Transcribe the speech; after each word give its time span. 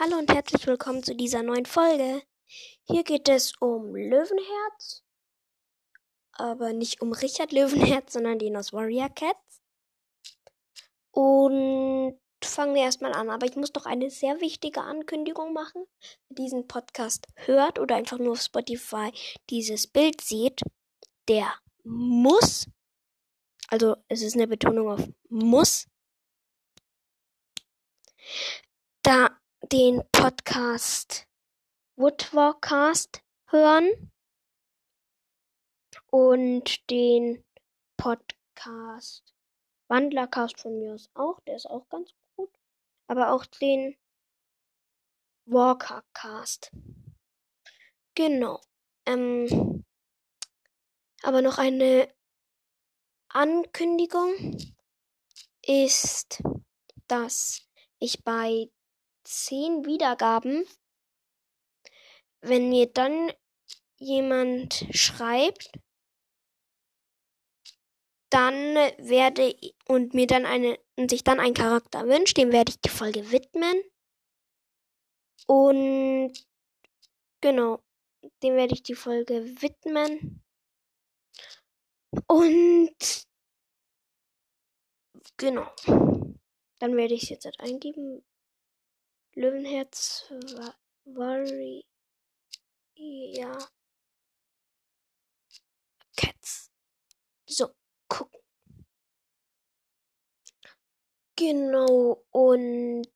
Hallo 0.00 0.16
und 0.16 0.32
herzlich 0.32 0.66
willkommen 0.66 1.02
zu 1.02 1.14
dieser 1.14 1.42
neuen 1.42 1.66
Folge. 1.66 2.22
Hier 2.84 3.04
geht 3.04 3.28
es 3.28 3.54
um 3.60 3.94
Löwenherz, 3.94 5.04
aber 6.32 6.72
nicht 6.72 7.02
um 7.02 7.12
Richard 7.12 7.52
Löwenherz, 7.52 8.14
sondern 8.14 8.38
den 8.38 8.56
aus 8.56 8.72
Warrior 8.72 9.10
Cats. 9.10 9.60
Und 11.10 12.18
fangen 12.42 12.74
wir 12.74 12.84
erstmal 12.84 13.12
an, 13.12 13.28
aber 13.28 13.44
ich 13.44 13.54
muss 13.54 13.74
noch 13.74 13.84
eine 13.84 14.08
sehr 14.08 14.40
wichtige 14.40 14.80
Ankündigung 14.80 15.52
machen. 15.52 15.84
Wer 16.30 16.36
diesen 16.36 16.66
Podcast 16.66 17.26
hört 17.34 17.78
oder 17.78 17.94
einfach 17.94 18.18
nur 18.18 18.32
auf 18.32 18.40
Spotify 18.40 19.12
dieses 19.50 19.86
Bild 19.86 20.22
sieht, 20.22 20.62
der 21.28 21.52
muss, 21.84 22.66
also 23.68 23.96
es 24.08 24.22
ist 24.22 24.36
eine 24.36 24.48
Betonung 24.48 24.88
auf 24.88 25.06
muss, 25.28 25.86
da 29.02 29.38
den 29.70 30.02
Podcast 30.10 31.28
Woodwalkcast 31.96 33.22
hören 33.46 34.10
und 36.10 36.90
den 36.90 37.44
Podcast 37.96 39.34
Wandlercast 39.88 40.60
von 40.60 40.78
mir 40.78 40.94
aus 40.94 41.10
auch, 41.14 41.38
der 41.40 41.56
ist 41.56 41.66
auch 41.66 41.88
ganz 41.88 42.12
gut, 42.34 42.50
aber 43.06 43.32
auch 43.32 43.46
den 43.46 43.96
Walkercast. 45.44 46.72
Genau. 48.14 48.60
Ähm, 49.06 49.84
aber 51.22 51.42
noch 51.42 51.58
eine 51.58 52.12
Ankündigung 53.28 54.58
ist, 55.62 56.42
dass 57.06 57.62
ich 57.98 58.24
bei 58.24 58.70
zehn 59.24 59.84
Wiedergaben, 59.84 60.64
wenn 62.40 62.68
mir 62.68 62.86
dann 62.86 63.32
jemand 63.98 64.86
schreibt, 64.90 65.70
dann 68.30 68.74
werde 68.98 69.54
und 69.86 70.14
mir 70.14 70.26
dann 70.26 70.46
eine 70.46 70.78
und 70.96 71.10
sich 71.10 71.22
dann 71.24 71.40
ein 71.40 71.54
Charakter 71.54 72.06
wünscht, 72.06 72.36
dem 72.36 72.52
werde 72.52 72.70
ich 72.70 72.80
die 72.80 72.88
Folge 72.88 73.30
widmen. 73.30 73.82
Und 75.46 76.32
genau, 77.40 77.82
dem 78.42 78.54
werde 78.54 78.74
ich 78.74 78.82
die 78.82 78.94
Folge 78.94 79.44
widmen. 79.60 80.42
Und 82.26 83.26
genau. 85.36 85.70
Dann 86.78 86.96
werde 86.96 87.14
ich 87.14 87.24
es 87.24 87.28
jetzt 87.28 87.44
halt 87.44 87.60
eingeben. 87.60 88.24
Löwenherz 89.34 90.30
Warrior 91.04 91.82
Cats. 96.16 96.70
So, 97.46 97.70
gucken. 98.08 98.40
Genau, 101.36 102.22
und 102.30 103.08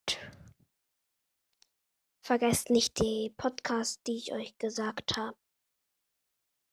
vergesst 2.22 2.70
nicht 2.70 2.98
die 2.98 3.34
Podcasts, 3.36 4.02
die 4.04 4.16
ich 4.16 4.32
euch 4.32 4.56
gesagt 4.58 5.16
habe, 5.16 5.36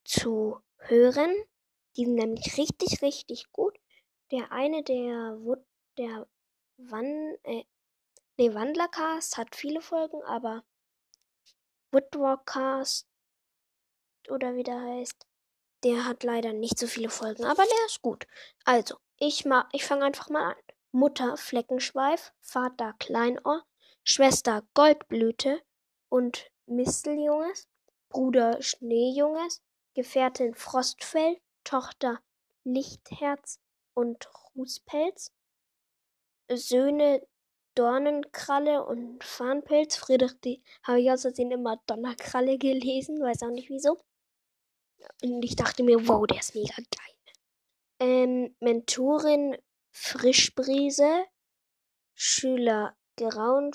zu 0.06 0.62
hören. 0.78 1.36
Die 1.96 2.06
sind 2.06 2.16
nämlich 2.16 2.58
richtig, 2.58 3.02
richtig 3.02 3.52
gut. 3.52 3.78
Der 4.32 4.52
eine, 4.52 4.84
der, 4.84 5.38
der 5.98 6.28
Wann, 6.78 7.38
äh, 7.44 7.66
nee, 8.38 8.54
Wandlercast 8.54 9.38
hat 9.38 9.56
viele 9.56 9.82
Folgen, 9.82 10.22
aber 10.24 10.64
Woodwalkcast 11.92 13.08
oder 14.30 14.56
wie 14.56 14.64
der 14.64 14.80
heißt, 14.80 15.28
der 15.84 16.06
hat 16.06 16.24
leider 16.24 16.54
nicht 16.54 16.80
so 16.80 16.88
viele 16.88 17.10
Folgen, 17.10 17.44
aber 17.44 17.64
der 17.64 17.86
ist 17.86 18.02
gut. 18.02 18.26
Also, 18.66 18.98
ich 19.18 19.46
ma 19.46 19.68
ich 19.72 19.86
fange 19.86 20.06
einfach 20.06 20.30
mal 20.30 20.52
an. 20.52 20.56
Mutter 20.92 21.38
Fleckenschweif, 21.38 22.34
Vater 22.42 22.94
Kleinohr, 23.00 23.64
Schwester 24.04 24.64
Goldblüte 24.74 25.62
und 26.10 26.52
Misteljunges, 26.68 27.68
Bruder 28.10 28.62
Schneejunges, 28.62 29.62
Gefährtin 29.96 30.54
Frostfell, 30.56 31.40
Tochter 31.64 32.22
Lichtherz 32.64 33.60
und 33.94 34.30
Rußpelz, 34.56 35.32
Söhne 36.52 37.26
Dornenkralle 37.76 38.86
und 38.86 39.24
Farnpelz. 39.24 39.96
Friedrich, 39.96 40.40
die 40.42 40.64
habe 40.84 41.02
ich 41.02 41.08
Versehen 41.08 41.52
immer 41.52 41.78
Donnerkralle 41.88 42.58
gelesen, 42.58 43.20
weiß 43.20 43.44
auch 43.44 43.52
nicht 43.52 43.70
wieso. 43.70 44.00
Und 45.22 45.44
ich 45.44 45.56
dachte 45.56 45.84
mir, 45.84 46.08
wow, 46.08 46.26
der 46.28 46.40
ist 46.40 46.56
mega 46.56 46.76
geil. 46.76 47.14
Ähm, 48.00 48.56
Mentorin 48.60 49.58
Frischbrise, 49.92 51.26
Schüler 52.16 52.96
Grauen, 53.16 53.72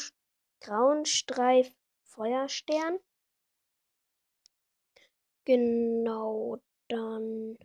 Grauenstreif 0.60 1.72
Feuerstern. 2.03 2.98
Genau, 5.44 6.59
dann. 6.88 7.56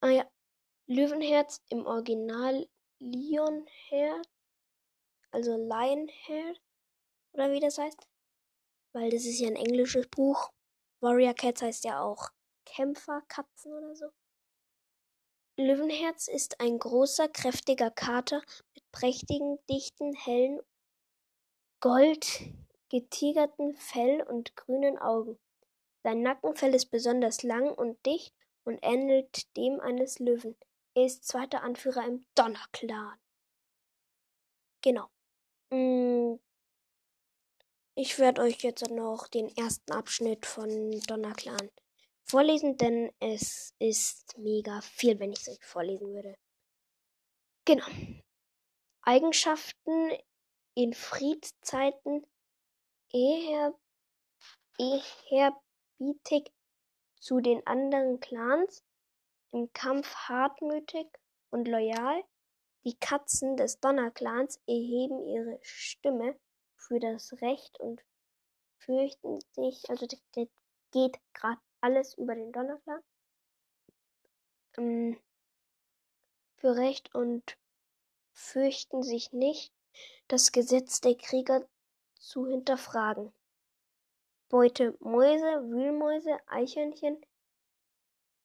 Ah 0.00 0.08
ja, 0.08 0.30
Löwenherz 0.86 1.62
im 1.68 1.86
Original 1.86 2.66
Lionherz, 2.98 4.28
also 5.34 5.56
Lionheart 5.56 6.60
oder 7.32 7.50
wie 7.50 7.60
das 7.60 7.76
heißt, 7.76 8.08
weil 8.92 9.10
das 9.10 9.24
ist 9.24 9.40
ja 9.40 9.48
ein 9.48 9.56
englisches 9.56 10.06
Buch. 10.08 10.50
Warrior 11.00 11.34
Cats 11.34 11.60
heißt 11.60 11.84
ja 11.84 12.00
auch 12.00 12.30
Kämpferkatzen 12.64 13.72
oder 13.72 13.96
so. 13.96 14.10
Löwenherz 15.56 16.28
ist 16.28 16.60
ein 16.60 16.78
großer, 16.78 17.28
kräftiger 17.28 17.90
Kater 17.90 18.42
mit 18.74 18.84
prächtigen, 18.92 19.58
dichten, 19.68 20.14
hellen, 20.14 20.60
goldgetigerten 21.80 23.74
Fell 23.76 24.22
und 24.22 24.56
grünen 24.56 24.98
Augen. 24.98 25.38
Sein 26.02 26.22
Nackenfell 26.22 26.74
ist 26.74 26.90
besonders 26.90 27.42
lang 27.42 27.72
und 27.72 28.04
dicht 28.06 28.34
und 28.64 28.78
ähnelt 28.82 29.56
dem 29.56 29.80
eines 29.80 30.18
Löwen. 30.18 30.56
Er 30.94 31.06
ist 31.06 31.26
zweiter 31.26 31.62
Anführer 31.62 32.06
im 32.06 32.24
Donnerclan. 32.34 33.18
Genau. 34.82 35.08
Mm. 35.70 36.36
Ich 37.96 38.18
werde 38.18 38.42
euch 38.42 38.62
jetzt 38.62 38.90
noch 38.90 39.28
den 39.28 39.48
ersten 39.56 39.92
Abschnitt 39.92 40.46
von 40.46 41.00
Donnerclan 41.06 41.70
vorlesen, 42.24 42.76
denn 42.76 43.12
es 43.20 43.72
ist 43.78 44.36
mega 44.36 44.80
viel, 44.80 45.20
wenn 45.20 45.32
ich 45.32 45.40
es 45.40 45.48
euch 45.48 45.64
vorlesen 45.64 46.12
würde. 46.12 46.36
Genau. 47.64 47.86
Eigenschaften 49.02 50.10
in 50.74 50.92
Friedzeiten 50.92 52.26
eher, 53.12 53.74
ehrerbietig 54.78 56.52
zu 57.20 57.40
den 57.40 57.64
anderen 57.66 58.18
Clans, 58.20 58.82
im 59.52 59.72
Kampf 59.72 60.12
hartmütig 60.14 61.06
und 61.50 61.68
loyal, 61.68 62.24
die 62.84 62.96
Katzen 62.98 63.56
des 63.56 63.80
Donnerclans 63.80 64.60
erheben 64.66 65.26
ihre 65.26 65.58
Stimme 65.62 66.38
für 66.76 67.00
das 67.00 67.32
Recht 67.40 67.80
und 67.80 68.02
fürchten 68.78 69.40
sich, 69.52 69.88
also 69.88 70.06
das 70.06 70.20
geht 70.92 71.18
gerade 71.32 71.60
alles 71.80 72.14
über 72.14 72.34
den 72.34 72.52
Donnerclan, 72.52 73.02
ähm, 74.76 75.18
für 76.56 76.76
Recht 76.76 77.14
und 77.14 77.58
fürchten 78.32 79.02
sich 79.02 79.32
nicht, 79.32 79.72
das 80.28 80.52
Gesetz 80.52 81.00
der 81.00 81.14
Krieger 81.14 81.66
zu 82.18 82.46
hinterfragen. 82.46 83.32
Beute 84.48 84.96
Mäuse, 85.00 85.70
Wühlmäuse, 85.70 86.36
Eichhörnchen, 86.46 87.24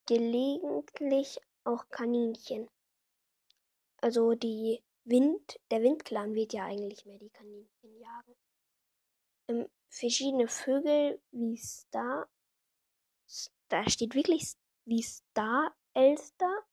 gelegentlich 0.05 1.39
auch 1.63 1.87
Kaninchen. 1.89 2.69
Also 4.01 4.33
die 4.33 4.83
Wind, 5.03 5.59
der 5.71 5.81
Windclan 5.81 6.33
wird 6.33 6.53
ja 6.53 6.65
eigentlich 6.65 7.05
mehr 7.05 7.19
die 7.19 7.29
Kaninchen 7.29 7.99
jagen. 7.99 8.35
Ähm, 9.47 9.69
verschiedene 9.89 10.47
Vögel 10.47 11.21
wie 11.31 11.57
Star, 11.57 12.29
da 13.69 13.89
steht 13.89 14.15
wirklich 14.15 14.55
wie 14.85 15.01
Star, 15.01 15.75
Elster, 15.93 16.63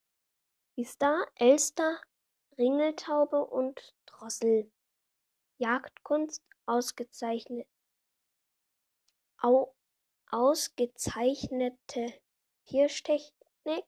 wie 0.75 0.85
Star, 0.85 1.27
Elster, 1.35 2.01
Ringeltaube 2.59 3.45
und 3.45 3.95
Drossel. 4.07 4.71
Jagdkunst 5.59 6.43
ausgezeichnet, 6.67 7.67
au, 9.39 9.75
ausgezeichnete 10.31 12.13
Hirschtechnik. 12.65 13.85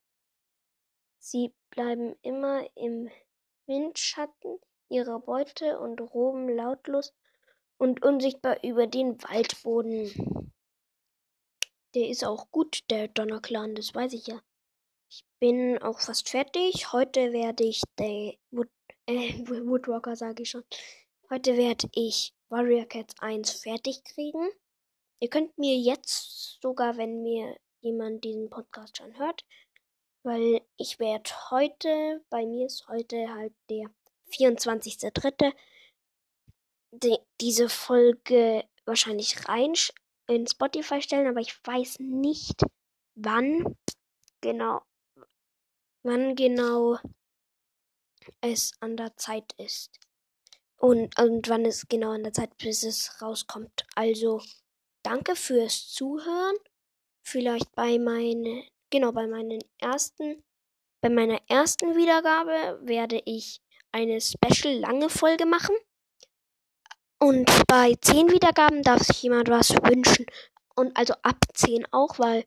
Sie 1.18 1.52
bleiben 1.68 2.16
immer 2.22 2.66
im 2.74 3.10
Windschatten 3.68 4.58
ihrer 4.88 5.20
Beute 5.20 5.78
und 5.78 6.00
roben 6.00 6.48
lautlos 6.48 7.12
und 7.76 8.04
unsichtbar 8.04 8.64
über 8.64 8.86
den 8.86 9.22
Waldboden. 9.22 10.52
Der 11.94 12.08
ist 12.08 12.24
auch 12.24 12.50
gut, 12.50 12.80
der 12.90 13.08
Donnerclan, 13.08 13.74
das 13.74 13.94
weiß 13.94 14.12
ich 14.14 14.26
ja. 14.26 14.42
Ich 15.10 15.24
bin 15.38 15.78
auch 15.78 16.00
fast 16.00 16.28
fertig. 16.28 16.92
Heute 16.92 17.32
werde 17.32 17.64
ich 17.64 17.82
der 17.98 18.34
Wood, 18.50 18.68
äh, 19.06 19.32
Woodwalker, 19.48 20.16
sage 20.16 20.42
ich 20.42 20.50
schon. 20.50 20.64
Heute 21.30 21.56
werde 21.56 21.88
ich 21.92 22.34
Warrior 22.48 22.86
Cats 22.86 23.14
1 23.20 23.52
fertig 23.52 24.02
kriegen. 24.04 24.50
Ihr 25.20 25.28
könnt 25.28 25.56
mir 25.58 25.76
jetzt 25.76 26.58
sogar, 26.60 26.96
wenn 26.96 27.22
mir 27.22 27.56
jemand 27.80 28.24
diesen 28.24 28.50
Podcast 28.50 28.98
schon 28.98 29.16
hört, 29.18 29.44
weil 30.22 30.62
ich 30.76 30.98
werde 30.98 31.30
heute, 31.50 32.24
bei 32.30 32.44
mir 32.46 32.66
ist 32.66 32.88
heute 32.88 33.32
halt 33.34 33.54
der 33.70 33.90
24.3. 34.30 35.52
Die, 36.90 37.18
diese 37.40 37.68
Folge 37.68 38.64
wahrscheinlich 38.84 39.48
rein 39.48 39.74
in 40.26 40.46
Spotify 40.46 41.00
stellen, 41.02 41.26
aber 41.26 41.40
ich 41.40 41.54
weiß 41.64 41.96
nicht, 42.00 42.62
wann 43.14 43.76
genau, 44.40 44.82
wann 46.02 46.34
genau 46.34 46.98
es 48.40 48.72
an 48.80 48.96
der 48.96 49.16
Zeit 49.16 49.52
ist. 49.58 49.90
Und, 50.76 51.18
und 51.18 51.48
wann 51.48 51.64
es 51.64 51.88
genau 51.88 52.10
an 52.12 52.22
der 52.22 52.32
Zeit, 52.32 52.56
bis 52.58 52.84
es 52.84 53.20
rauskommt. 53.20 53.84
Also, 53.96 54.40
danke 55.02 55.34
fürs 55.34 55.88
Zuhören. 55.88 56.56
Vielleicht 57.22 57.74
bei 57.74 57.98
meinen, 57.98 58.64
genau, 58.90 59.12
bei 59.12 59.26
meinen 59.26 59.60
ersten, 59.78 60.44
bei 61.02 61.08
meiner 61.08 61.40
ersten 61.48 61.96
Wiedergabe 61.96 62.80
werde 62.82 63.20
ich 63.24 63.60
eine 63.92 64.20
special 64.20 64.74
lange 64.74 65.08
Folge 65.08 65.46
machen. 65.46 65.76
Und 67.20 67.50
bei 67.66 67.94
10 68.00 68.30
Wiedergaben 68.30 68.82
darf 68.82 69.02
sich 69.02 69.22
jemand 69.22 69.48
was 69.48 69.70
wünschen. 69.70 70.26
Und 70.76 70.96
also 70.96 71.14
ab 71.22 71.38
10 71.52 71.86
auch, 71.90 72.18
weil 72.18 72.44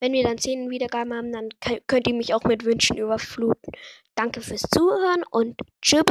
wenn 0.00 0.12
wir 0.12 0.24
dann 0.24 0.38
10 0.38 0.70
Wiedergaben 0.70 1.14
haben, 1.14 1.32
dann 1.32 1.48
könnt 1.86 2.08
ihr 2.08 2.14
mich 2.14 2.34
auch 2.34 2.44
mit 2.44 2.64
Wünschen 2.64 2.98
überfluten. 2.98 3.72
Danke 4.14 4.40
fürs 4.40 4.62
Zuhören 4.62 5.22
und 5.30 5.60
tschüss. 5.82 6.02